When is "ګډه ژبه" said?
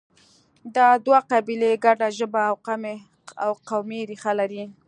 1.85-2.41